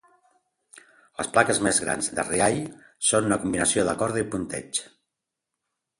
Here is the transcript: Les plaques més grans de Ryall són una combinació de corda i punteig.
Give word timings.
Les 1.21 1.29
plaques 1.35 1.59
més 1.67 1.81
grans 1.83 2.09
de 2.19 2.25
Ryall 2.29 2.57
són 3.11 3.29
una 3.31 3.41
combinació 3.47 3.87
de 3.91 3.95
corda 4.03 4.25
i 4.27 4.29
punteig. 4.37 4.85